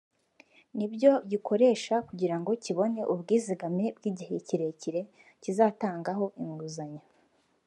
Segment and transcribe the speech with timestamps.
[0.77, 5.01] nibyo gikoresha kugirango kibone ubwizigame bw’igihe kirekire
[5.41, 7.03] kizatangaho inguzanyo